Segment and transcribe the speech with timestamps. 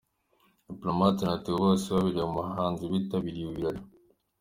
[0.69, 3.79] Diplomate na Theo Bose Babireba mu bahanzi bitabiriye ibi birori.